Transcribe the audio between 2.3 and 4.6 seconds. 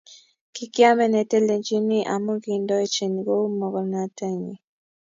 kiindochin kou mogornotenyi